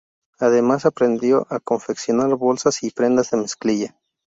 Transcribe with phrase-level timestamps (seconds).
[0.39, 3.99] Además, aprendió a confeccionar bolsas y prendas de mezclilla.